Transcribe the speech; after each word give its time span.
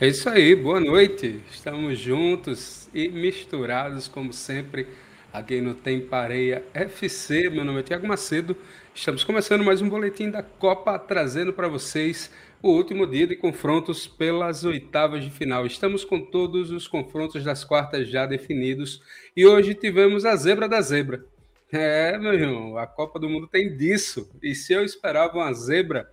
É 0.00 0.06
isso 0.06 0.28
aí, 0.28 0.54
boa 0.54 0.78
noite. 0.78 1.40
Estamos 1.50 1.98
juntos 1.98 2.88
e 2.94 3.08
misturados, 3.08 4.06
como 4.06 4.32
sempre, 4.32 4.86
aqui 5.32 5.60
no 5.60 5.74
Tem 5.74 6.00
Pareia 6.00 6.64
FC. 6.72 7.50
Meu 7.50 7.64
nome 7.64 7.80
é 7.80 7.82
Tiago 7.82 8.06
Macedo. 8.06 8.56
Estamos 8.94 9.24
começando 9.24 9.64
mais 9.64 9.82
um 9.82 9.88
boletim 9.88 10.30
da 10.30 10.40
Copa, 10.40 10.96
trazendo 11.00 11.52
para 11.52 11.66
vocês 11.66 12.30
o 12.62 12.68
último 12.70 13.08
dia 13.08 13.26
de 13.26 13.34
confrontos 13.34 14.06
pelas 14.06 14.62
oitavas 14.62 15.24
de 15.24 15.32
final. 15.32 15.66
Estamos 15.66 16.04
com 16.04 16.20
todos 16.20 16.70
os 16.70 16.86
confrontos 16.86 17.42
das 17.42 17.64
quartas 17.64 18.08
já 18.08 18.24
definidos 18.24 19.02
e 19.36 19.44
hoje 19.44 19.74
tivemos 19.74 20.24
a 20.24 20.36
zebra 20.36 20.68
da 20.68 20.80
zebra. 20.80 21.24
É, 21.72 22.16
meu 22.16 22.34
irmão, 22.34 22.78
a 22.78 22.86
Copa 22.86 23.18
do 23.18 23.28
Mundo 23.28 23.48
tem 23.48 23.76
disso. 23.76 24.30
E 24.40 24.54
se 24.54 24.72
eu 24.72 24.84
esperava 24.84 25.38
uma 25.38 25.52
zebra 25.52 26.08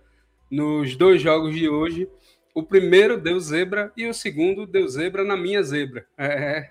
nos 0.50 0.96
dois 0.96 1.22
jogos 1.22 1.54
de 1.54 1.68
hoje, 1.68 2.08
o 2.56 2.62
primeiro 2.62 3.20
deu 3.20 3.38
zebra 3.38 3.92
e 3.94 4.06
o 4.06 4.14
segundo 4.14 4.66
deu 4.66 4.88
zebra 4.88 5.22
na 5.22 5.36
minha 5.36 5.62
zebra. 5.62 6.06
É, 6.16 6.70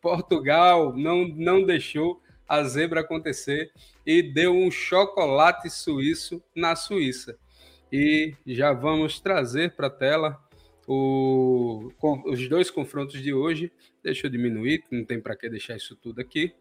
Portugal 0.00 0.96
não, 0.96 1.28
não 1.28 1.62
deixou 1.62 2.22
a 2.48 2.64
zebra 2.64 3.02
acontecer 3.02 3.70
e 4.06 4.22
deu 4.22 4.54
um 4.54 4.70
chocolate 4.70 5.68
suíço 5.68 6.42
na 6.54 6.74
Suíça. 6.74 7.38
E 7.92 8.32
já 8.46 8.72
vamos 8.72 9.20
trazer 9.20 9.76
para 9.76 9.88
a 9.88 9.90
tela 9.90 10.42
o, 10.88 11.92
os 12.24 12.48
dois 12.48 12.70
confrontos 12.70 13.20
de 13.20 13.34
hoje. 13.34 13.70
Deixa 14.02 14.28
eu 14.28 14.30
diminuir, 14.30 14.82
não 14.90 15.04
tem 15.04 15.20
para 15.20 15.36
que 15.36 15.50
deixar 15.50 15.76
isso 15.76 15.94
tudo 15.94 16.22
aqui. 16.22 16.54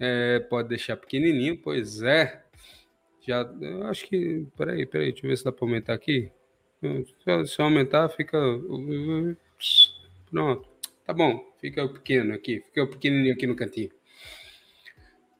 É, 0.00 0.40
pode 0.40 0.68
deixar 0.68 0.96
pequenininho, 0.96 1.56
pois 1.62 2.02
é. 2.02 2.44
Já, 3.24 3.42
eu 3.60 3.84
acho 3.86 4.04
que. 4.06 4.48
Peraí, 4.56 4.84
peraí, 4.84 5.12
deixa 5.12 5.24
eu 5.24 5.30
ver 5.30 5.38
se 5.38 5.44
dá 5.44 5.52
para 5.52 5.64
aumentar 5.64 5.94
aqui. 5.94 6.32
Se 7.46 7.62
aumentar, 7.62 8.08
fica. 8.10 8.38
Pronto. 10.30 10.68
Tá 11.06 11.12
bom. 11.12 11.44
Fica 11.60 11.88
pequeno 11.88 12.34
aqui. 12.34 12.60
Fica 12.60 12.86
pequenininho 12.86 13.34
aqui 13.34 13.46
no 13.46 13.56
cantinho. 13.56 13.90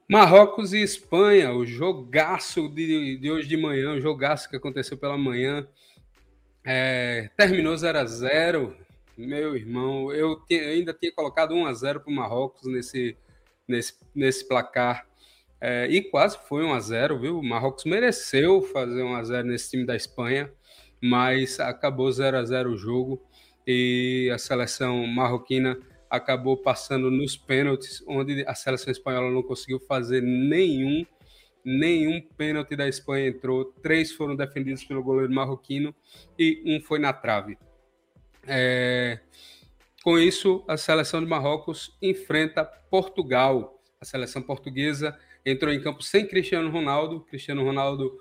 Marrocos 0.09 0.73
e 0.73 0.81
Espanha, 0.81 1.53
o 1.53 1.67
jogaço 1.67 2.69
de, 2.69 3.17
de 3.17 3.31
hoje 3.31 3.49
de 3.49 3.57
manhã, 3.57 3.95
o 3.95 4.01
jogaço 4.01 4.49
que 4.49 4.57
aconteceu 4.57 4.97
pela 4.97 5.19
manhã. 5.19 5.67
É, 6.65 7.29
terminou 7.37 7.77
0 7.77 7.99
a 7.99 8.05
0 8.05 8.77
Meu 9.17 9.57
irmão, 9.57 10.13
eu, 10.13 10.37
te, 10.47 10.55
eu 10.55 10.71
ainda 10.71 10.93
tinha 10.93 11.13
colocado 11.13 11.55
1 11.55 11.67
a 11.67 11.75
0 11.75 12.01
para 12.01 12.11
o 12.11 12.15
Marrocos 12.15 12.67
nesse, 12.67 13.17
nesse, 13.67 13.95
nesse 14.15 14.47
placar. 14.47 15.07
É, 15.61 15.87
e 15.89 16.03
quase 16.03 16.39
foi 16.49 16.65
1 16.65 16.73
a 16.73 16.81
0 16.81 17.21
viu? 17.21 17.39
O 17.39 17.45
Marrocos 17.45 17.85
mereceu 17.85 18.63
fazer 18.63 19.03
1 19.03 19.15
a 19.15 19.25
0 19.25 19.49
nesse 19.49 19.71
time 19.71 19.85
da 19.85 19.97
Espanha 19.97 20.53
mas 21.03 21.61
acabou 21.61 22.11
0 22.11 22.39
a 22.39 22.45
0 22.45 22.71
o 22.71 22.77
jogo 22.77 23.23
e 23.67 24.31
a 24.33 24.39
seleção 24.39 25.07
marroquina 25.07 25.79
acabou 26.09 26.57
passando 26.57 27.11
nos 27.11 27.37
pênaltis, 27.37 28.03
onde 28.07 28.45
a 28.47 28.55
seleção 28.55 28.93
espanhola 28.93 29.31
não 29.31 29.43
conseguiu 29.43 29.81
fazer 29.81 30.23
nenhum, 30.23 31.05
nenhum 31.65 32.21
pênalti 32.37 32.77
da 32.77 32.89
Espanha 32.89 33.29
entrou, 33.29 33.65
três 33.83 34.13
foram 34.13 34.37
defendidos 34.37 34.85
pelo 34.85 35.03
goleiro 35.03 35.33
marroquino 35.33 35.95
e 36.39 36.63
um 36.65 36.81
foi 36.81 36.99
na 36.99 37.13
trave. 37.13 37.59
É... 38.47 39.21
Com 40.03 40.17
isso, 40.17 40.65
a 40.69 40.77
seleção 40.77 41.21
de 41.21 41.27
Marrocos 41.27 41.97
enfrenta 42.01 42.65
Portugal. 42.65 43.83
A 44.01 44.05
seleção 44.05 44.41
portuguesa 44.41 45.19
entrou 45.45 45.73
em 45.75 45.81
campo 45.81 46.01
sem 46.01 46.25
Cristiano 46.29 46.71
Ronaldo. 46.71 47.23
Cristiano 47.23 47.65
Ronaldo 47.65 48.17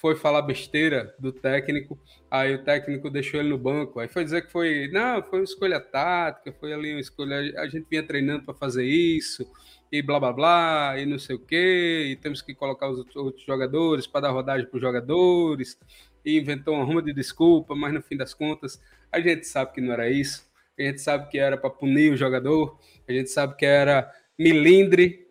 foi 0.00 0.14
falar 0.14 0.42
besteira 0.42 1.12
do 1.18 1.32
técnico, 1.32 1.98
aí 2.30 2.54
o 2.54 2.62
técnico 2.62 3.10
deixou 3.10 3.40
ele 3.40 3.48
no 3.48 3.58
banco, 3.58 3.98
aí 3.98 4.06
foi 4.06 4.22
dizer 4.22 4.42
que 4.42 4.52
foi, 4.52 4.88
não, 4.92 5.20
foi 5.24 5.40
uma 5.40 5.44
escolha 5.44 5.80
tática, 5.80 6.52
foi 6.52 6.72
ali 6.72 6.92
uma 6.92 7.00
escolha, 7.00 7.60
a 7.60 7.66
gente 7.66 7.86
vinha 7.90 8.02
treinando 8.02 8.44
para 8.44 8.54
fazer 8.54 8.84
isso, 8.84 9.44
e 9.90 10.00
blá 10.00 10.20
blá 10.20 10.32
blá, 10.32 10.94
e 10.98 11.04
não 11.04 11.18
sei 11.18 11.34
o 11.34 11.38
quê, 11.40 12.10
e 12.10 12.16
temos 12.16 12.40
que 12.40 12.54
colocar 12.54 12.88
os 12.88 13.04
outros 13.16 13.44
jogadores 13.44 14.06
para 14.06 14.20
dar 14.20 14.30
rodagem 14.30 14.66
para 14.68 14.76
os 14.76 14.82
jogadores, 14.82 15.76
e 16.24 16.38
inventou 16.38 16.74
uma 16.74 16.84
ruma 16.84 17.02
de 17.02 17.12
desculpa, 17.12 17.74
mas 17.74 17.92
no 17.92 18.00
fim 18.00 18.16
das 18.16 18.32
contas, 18.32 18.80
a 19.10 19.18
gente 19.18 19.48
sabe 19.48 19.72
que 19.72 19.80
não 19.80 19.92
era 19.92 20.08
isso, 20.08 20.48
a 20.78 20.82
gente 20.82 21.00
sabe 21.00 21.28
que 21.28 21.38
era 21.38 21.56
para 21.56 21.70
punir 21.70 22.12
o 22.12 22.16
jogador, 22.16 22.78
a 23.08 23.12
gente 23.12 23.30
sabe 23.30 23.56
que 23.56 23.66
era 23.66 24.12
milindre, 24.38 25.26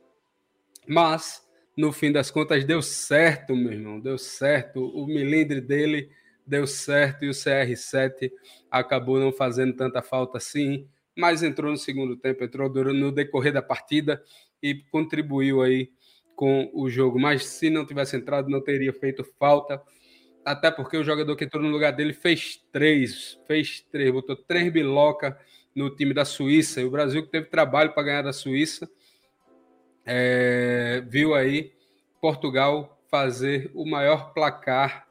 mas 0.85 1.46
no 1.77 1.91
fim 1.91 2.11
das 2.11 2.31
contas 2.31 2.65
deu 2.65 2.81
certo, 2.81 3.55
meu 3.55 3.71
irmão, 3.71 3.99
deu 3.99 4.17
certo. 4.17 4.83
O 4.83 5.05
milindre 5.05 5.61
dele 5.61 6.09
deu 6.45 6.65
certo 6.65 7.23
e 7.23 7.29
o 7.29 7.33
CR7 7.33 8.31
acabou 8.71 9.19
não 9.19 9.31
fazendo 9.31 9.73
tanta 9.73 10.01
falta 10.01 10.39
assim, 10.39 10.87
mas 11.15 11.43
entrou 11.43 11.69
no 11.69 11.77
segundo 11.77 12.17
tempo, 12.17 12.43
entrou 12.43 12.67
no 12.69 13.11
decorrer 13.11 13.53
da 13.53 13.61
partida 13.61 14.23
e 14.61 14.75
contribuiu 14.89 15.61
aí 15.61 15.91
com 16.35 16.71
o 16.73 16.89
jogo. 16.89 17.19
Mas 17.19 17.45
se 17.45 17.69
não 17.69 17.85
tivesse 17.85 18.17
entrado, 18.17 18.49
não 18.49 18.61
teria 18.61 18.91
feito 18.91 19.23
falta, 19.37 19.79
até 20.43 20.71
porque 20.71 20.97
o 20.97 21.03
jogador 21.03 21.35
que 21.35 21.45
entrou 21.45 21.61
no 21.61 21.69
lugar 21.69 21.91
dele 21.91 22.13
fez 22.13 22.59
três, 22.71 23.39
fez 23.45 23.81
três, 23.91 24.11
botou 24.11 24.35
três 24.35 24.71
biloca 24.71 25.37
no 25.75 25.95
time 25.95 26.13
da 26.13 26.25
Suíça. 26.25 26.81
E 26.81 26.85
o 26.85 26.91
Brasil 26.91 27.21
que 27.23 27.29
teve 27.29 27.47
trabalho 27.47 27.93
para 27.93 28.03
ganhar 28.03 28.21
da 28.23 28.33
Suíça 28.33 28.89
é, 30.07 31.03
viu 31.05 31.35
aí 31.35 31.73
Portugal 32.21 32.97
fazer 33.11 33.69
o 33.75 33.85
maior 33.85 34.33
placar 34.33 35.05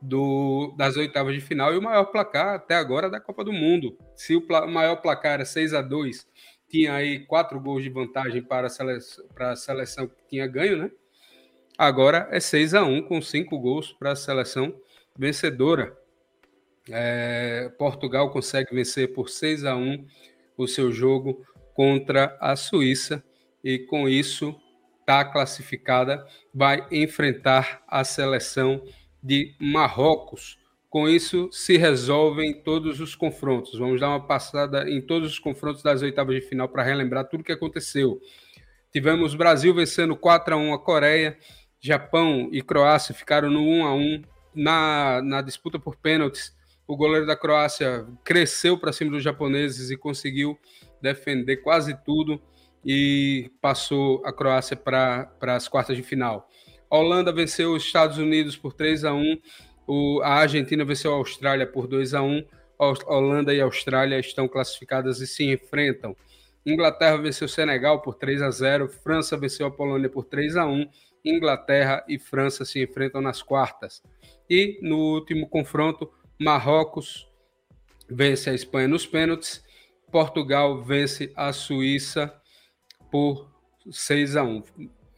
do, 0.00 0.74
das 0.76 0.96
oitavas 0.96 1.34
de 1.34 1.40
final 1.40 1.72
e 1.72 1.78
o 1.78 1.82
maior 1.82 2.06
placar 2.06 2.56
até 2.56 2.74
agora 2.74 3.08
da 3.08 3.20
Copa 3.20 3.44
do 3.44 3.52
Mundo. 3.52 3.96
Se 4.16 4.34
o, 4.34 4.42
pla, 4.42 4.66
maior 4.66 4.96
placar 4.96 5.34
era 5.34 5.44
6 5.44 5.72
a 5.74 5.80
2 5.80 6.26
tinha 6.68 6.94
aí 6.94 7.20
quatro 7.26 7.60
gols 7.60 7.82
de 7.82 7.90
vantagem 7.90 8.42
para 8.42 8.66
a 8.66 8.70
seleção, 8.70 9.26
para 9.34 9.50
a 9.50 9.56
seleção 9.56 10.08
que 10.08 10.14
tinha 10.30 10.46
ganho, 10.46 10.78
né? 10.78 10.90
Agora 11.76 12.28
é 12.30 12.40
6 12.40 12.74
a 12.74 12.82
1 12.82 13.02
com 13.02 13.20
cinco 13.20 13.58
gols 13.58 13.92
para 13.92 14.12
a 14.12 14.16
seleção 14.16 14.74
vencedora. 15.16 15.96
É, 16.88 17.70
Portugal 17.78 18.30
consegue 18.30 18.74
vencer 18.74 19.12
por 19.12 19.28
6 19.28 19.66
a 19.66 19.76
1 19.76 20.06
o 20.56 20.66
seu 20.66 20.90
jogo 20.90 21.46
contra 21.74 22.36
a 22.40 22.56
Suíça 22.56 23.22
e 23.62 23.78
com 23.78 24.08
isso 24.08 24.54
está 25.00 25.24
classificada, 25.24 26.24
vai 26.54 26.86
enfrentar 26.90 27.82
a 27.86 28.04
seleção 28.04 28.82
de 29.22 29.54
Marrocos. 29.60 30.58
Com 30.88 31.08
isso, 31.08 31.48
se 31.52 31.76
resolvem 31.76 32.52
todos 32.52 33.00
os 33.00 33.14
confrontos. 33.14 33.78
Vamos 33.78 34.00
dar 34.00 34.10
uma 34.10 34.26
passada 34.26 34.88
em 34.90 35.00
todos 35.00 35.32
os 35.32 35.38
confrontos 35.38 35.82
das 35.82 36.02
oitavas 36.02 36.34
de 36.34 36.42
final 36.42 36.68
para 36.68 36.82
relembrar 36.82 37.28
tudo 37.28 37.40
o 37.40 37.44
que 37.44 37.52
aconteceu. 37.52 38.20
Tivemos 38.92 39.34
Brasil 39.34 39.74
vencendo 39.74 40.14
4 40.14 40.54
a 40.54 40.58
1 40.58 40.74
a 40.74 40.78
Coreia, 40.78 41.38
Japão 41.80 42.48
e 42.52 42.62
Croácia 42.62 43.14
ficaram 43.14 43.50
no 43.50 43.60
1 43.60 43.86
a 43.86 43.94
1 43.94 44.22
na, 44.54 45.22
na 45.22 45.42
disputa 45.42 45.78
por 45.78 45.96
pênaltis. 45.96 46.54
O 46.86 46.96
goleiro 46.96 47.26
da 47.26 47.34
Croácia 47.34 48.06
cresceu 48.22 48.78
para 48.78 48.92
cima 48.92 49.12
dos 49.12 49.22
japoneses 49.22 49.90
e 49.90 49.96
conseguiu 49.96 50.58
defender 51.00 51.58
quase 51.58 51.96
tudo 52.04 52.40
e 52.84 53.50
passou 53.60 54.22
a 54.24 54.32
Croácia 54.32 54.76
para 54.76 55.30
as 55.42 55.68
quartas 55.68 55.96
de 55.96 56.02
final. 56.02 56.48
A 56.90 56.96
Holanda 56.98 57.32
venceu 57.32 57.72
os 57.72 57.84
Estados 57.84 58.18
Unidos 58.18 58.56
por 58.56 58.72
3 58.72 59.04
a 59.04 59.14
1 59.14 59.38
o, 59.86 60.20
a 60.22 60.34
Argentina 60.34 60.84
venceu 60.84 61.12
a 61.12 61.16
Austrália 61.16 61.66
por 61.66 61.86
2 61.86 62.14
a 62.14 62.22
1 62.22 62.44
a 62.78 63.14
Holanda 63.14 63.54
e 63.54 63.60
a 63.60 63.64
Austrália 63.64 64.18
estão 64.18 64.48
classificadas 64.48 65.20
e 65.20 65.26
se 65.26 65.44
enfrentam. 65.44 66.16
Inglaterra 66.64 67.16
venceu 67.16 67.46
o 67.46 67.48
Senegal 67.48 68.02
por 68.02 68.14
3 68.14 68.42
a 68.42 68.50
0 68.50 68.88
França 68.88 69.36
venceu 69.36 69.66
a 69.66 69.70
Polônia 69.70 70.08
por 70.08 70.24
3 70.24 70.56
a 70.56 70.66
1 70.66 70.86
Inglaterra 71.24 72.04
e 72.08 72.18
França 72.18 72.64
se 72.64 72.82
enfrentam 72.82 73.20
nas 73.20 73.42
quartas. 73.42 74.02
E 74.50 74.78
no 74.82 74.96
último 75.14 75.48
confronto, 75.48 76.10
Marrocos 76.38 77.28
vence 78.08 78.50
a 78.50 78.54
Espanha 78.54 78.88
nos 78.88 79.06
pênaltis, 79.06 79.64
Portugal 80.10 80.82
vence 80.82 81.32
a 81.36 81.52
Suíça 81.52 82.41
por 83.12 83.46
6 83.90 84.36
a 84.36 84.42
1 84.42 84.62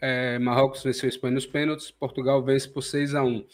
é, 0.01 0.39
Marrocos 0.39 0.83
venceu 0.83 1.07
a 1.07 1.09
Espanha 1.09 1.35
nos 1.35 1.47
pênaltis, 1.47 1.91
Portugal 1.91 2.43
vence 2.43 2.69
por 2.69 2.83
6 2.83 3.15
a 3.15 3.23
1 3.23 3.47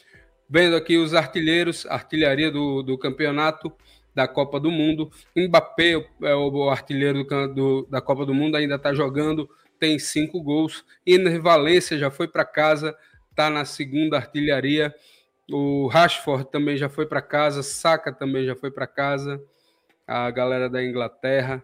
Vendo 0.49 0.75
aqui 0.75 0.97
os 0.97 1.15
artilheiros, 1.15 1.87
artilharia 1.87 2.51
do, 2.51 2.83
do 2.83 2.99
campeonato 2.99 3.73
da 4.13 4.27
Copa 4.27 4.59
do 4.59 4.69
Mundo. 4.69 5.09
Mbappé 5.37 6.05
é 6.23 6.35
o 6.35 6.69
artilheiro 6.69 7.23
do, 7.23 7.55
do, 7.55 7.87
da 7.89 8.01
Copa 8.01 8.27
do 8.27 8.35
Mundo, 8.35 8.57
ainda 8.57 8.75
está 8.75 8.93
jogando, 8.93 9.49
tem 9.79 9.97
cinco 9.97 10.43
gols. 10.43 10.85
Iner 11.07 11.41
Valência 11.41 11.97
já 11.97 12.11
foi 12.11 12.27
para 12.27 12.45
casa, 12.45 12.97
está 13.31 13.49
na 13.49 13.65
segunda 13.65 14.17
artilharia. 14.17 14.93
O 15.49 15.87
Rashford 15.87 16.51
também 16.51 16.77
já 16.77 16.89
foi 16.89 17.07
para 17.07 17.23
casa, 17.23 17.63
Saka 17.63 18.13
também 18.13 18.45
já 18.45 18.57
foi 18.57 18.73
para 18.73 18.89
casa. 18.89 19.41
A 20.05 20.29
galera 20.33 20.69
da 20.69 20.83
Inglaterra 20.83 21.63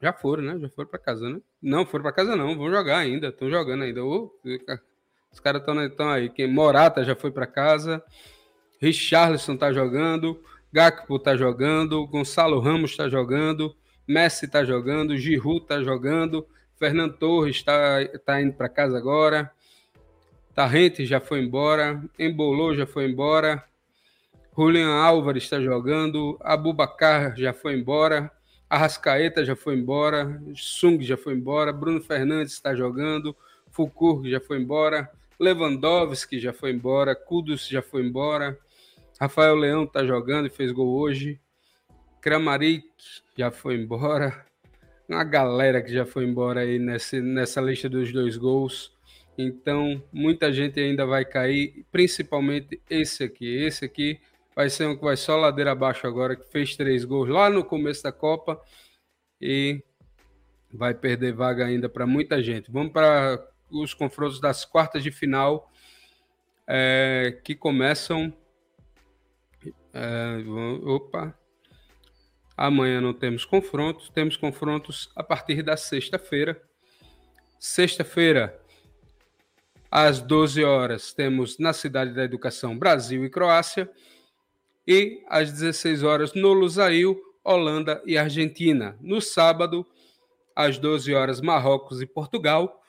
já 0.00 0.12
foram, 0.12 0.42
né? 0.42 0.58
Já 0.58 0.68
foram 0.68 0.88
para 0.88 0.98
casa, 0.98 1.28
né? 1.28 1.40
Não, 1.60 1.84
foram 1.84 2.02
para 2.02 2.12
casa 2.12 2.36
não, 2.36 2.56
vão 2.56 2.70
jogar 2.70 2.98
ainda, 2.98 3.28
estão 3.28 3.50
jogando 3.50 3.82
ainda. 3.82 4.02
Os 4.04 5.40
caras 5.40 5.62
estão 5.62 6.10
aí. 6.10 6.28
Quem 6.30 6.46
Morata 6.46 7.04
já 7.04 7.16
foi 7.16 7.30
para 7.30 7.46
casa, 7.46 8.02
Richarlison 8.80 9.56
tá 9.56 9.72
jogando, 9.72 10.40
Gakpo 10.72 11.16
está 11.16 11.36
jogando, 11.36 12.06
Gonçalo 12.06 12.60
Ramos 12.60 12.92
está 12.92 13.08
jogando, 13.08 13.74
Messi 14.06 14.46
está 14.46 14.64
jogando, 14.64 15.16
Giroud 15.16 15.62
está 15.62 15.82
jogando, 15.82 16.46
Fernando 16.78 17.14
Torres 17.14 17.56
está 17.56 18.04
tá 18.24 18.40
indo 18.40 18.52
para 18.52 18.68
casa 18.68 18.96
agora, 18.96 19.50
Tarrente 20.54 21.04
já 21.04 21.20
foi 21.20 21.40
embora, 21.40 22.02
Embolou 22.18 22.74
já 22.74 22.86
foi 22.86 23.06
embora, 23.06 23.64
Julian 24.56 24.90
Álvares 24.90 25.44
está 25.44 25.60
jogando, 25.60 26.36
Abubacar 26.40 27.36
já 27.36 27.52
foi 27.52 27.74
embora, 27.74 28.30
Arrascaeta 28.68 29.44
já 29.44 29.56
foi 29.56 29.74
embora, 29.74 30.42
Sung 30.54 31.02
já 31.02 31.16
foi 31.16 31.34
embora, 31.34 31.72
Bruno 31.72 32.00
Fernandes 32.00 32.52
está 32.52 32.74
jogando, 32.74 33.34
Foucault 33.70 34.30
já 34.30 34.40
foi 34.40 34.60
embora, 34.60 35.10
Lewandowski 35.40 36.38
já 36.38 36.52
foi 36.52 36.72
embora, 36.72 37.14
Kudus 37.14 37.66
já 37.66 37.80
foi 37.80 38.02
embora, 38.04 38.58
Rafael 39.18 39.54
Leão 39.54 39.84
está 39.84 40.04
jogando 40.04 40.46
e 40.46 40.50
fez 40.50 40.70
gol 40.70 40.98
hoje, 40.98 41.40
Kramaric 42.20 42.84
já 43.36 43.50
foi 43.50 43.76
embora, 43.76 44.44
uma 45.08 45.24
galera 45.24 45.80
que 45.80 45.92
já 45.92 46.04
foi 46.04 46.24
embora 46.24 46.60
aí 46.60 46.78
nessa, 46.78 47.18
nessa 47.20 47.60
lista 47.60 47.88
dos 47.88 48.12
dois 48.12 48.36
gols. 48.36 48.92
Então, 49.38 50.02
muita 50.12 50.52
gente 50.52 50.78
ainda 50.78 51.06
vai 51.06 51.24
cair, 51.24 51.86
principalmente 51.90 52.80
esse 52.90 53.22
aqui. 53.24 53.46
Esse 53.46 53.84
aqui 53.84 54.20
vai 54.58 54.68
ser 54.68 54.88
um 54.88 54.96
que 54.96 55.04
vai 55.04 55.16
só 55.16 55.36
ladeira 55.36 55.70
abaixo 55.70 56.04
agora, 56.04 56.34
que 56.34 56.50
fez 56.50 56.74
três 56.74 57.04
gols 57.04 57.28
lá 57.28 57.48
no 57.48 57.64
começo 57.64 58.02
da 58.02 58.10
Copa 58.10 58.60
e 59.40 59.80
vai 60.68 60.92
perder 60.92 61.32
vaga 61.32 61.64
ainda 61.64 61.88
para 61.88 62.04
muita 62.04 62.42
gente. 62.42 62.68
Vamos 62.68 62.92
para 62.92 63.40
os 63.70 63.94
confrontos 63.94 64.40
das 64.40 64.64
quartas 64.64 65.04
de 65.04 65.12
final 65.12 65.70
é, 66.66 67.38
que 67.44 67.54
começam. 67.54 68.34
É, 69.94 70.38
opa! 70.84 71.38
Amanhã 72.56 73.00
não 73.00 73.14
temos 73.14 73.44
confrontos, 73.44 74.08
temos 74.08 74.36
confrontos 74.36 75.08
a 75.14 75.22
partir 75.22 75.62
da 75.62 75.76
sexta-feira. 75.76 76.60
Sexta-feira, 77.60 78.60
às 79.88 80.20
12 80.20 80.64
horas, 80.64 81.12
temos 81.12 81.60
na 81.60 81.72
Cidade 81.72 82.12
da 82.12 82.24
Educação 82.24 82.76
Brasil 82.76 83.24
e 83.24 83.30
Croácia 83.30 83.88
e 84.88 85.22
às 85.28 85.52
16 85.52 86.02
horas 86.02 86.32
no 86.32 86.54
Lusail, 86.54 87.20
Holanda 87.44 88.02
e 88.06 88.16
Argentina. 88.16 88.96
No 89.02 89.20
sábado, 89.20 89.86
às 90.56 90.78
12 90.78 91.12
horas, 91.12 91.42
Marrocos 91.42 92.00
e 92.00 92.06
Portugal. 92.06 92.80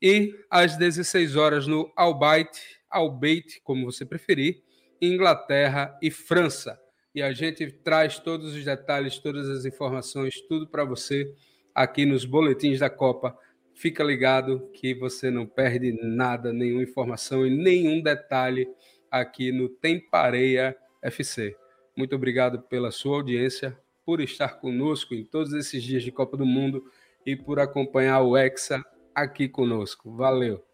E 0.00 0.32
às 0.48 0.76
16 0.76 1.34
horas 1.34 1.66
no 1.66 1.92
Albait, 1.96 2.48
Albeit, 2.88 3.60
como 3.64 3.90
você 3.90 4.06
preferir, 4.06 4.62
Inglaterra 5.00 5.98
e 6.00 6.12
França. 6.12 6.80
E 7.12 7.20
a 7.20 7.32
gente 7.32 7.66
traz 7.72 8.20
todos 8.20 8.54
os 8.54 8.64
detalhes, 8.64 9.18
todas 9.18 9.48
as 9.48 9.64
informações, 9.64 10.40
tudo 10.42 10.68
para 10.68 10.84
você 10.84 11.34
aqui 11.74 12.06
nos 12.06 12.24
boletins 12.24 12.78
da 12.78 12.88
Copa. 12.88 13.36
Fica 13.74 14.04
ligado 14.04 14.70
que 14.74 14.94
você 14.94 15.28
não 15.28 15.44
perde 15.44 15.92
nada, 16.02 16.52
nenhuma 16.52 16.84
informação 16.84 17.44
e 17.44 17.50
nenhum 17.50 18.00
detalhe 18.00 18.68
aqui 19.10 19.50
no 19.50 19.68
Tempareia 19.68 20.76
FC. 21.02 21.56
Muito 21.96 22.14
obrigado 22.16 22.62
pela 22.62 22.90
sua 22.90 23.16
audiência, 23.16 23.78
por 24.04 24.20
estar 24.20 24.60
conosco 24.60 25.14
em 25.14 25.24
todos 25.24 25.52
esses 25.52 25.82
dias 25.82 26.02
de 26.02 26.10
Copa 26.10 26.36
do 26.36 26.46
Mundo 26.46 26.84
e 27.26 27.36
por 27.36 27.60
acompanhar 27.60 28.20
o 28.22 28.36
Hexa 28.36 28.82
aqui 29.14 29.48
conosco. 29.48 30.14
Valeu! 30.16 30.71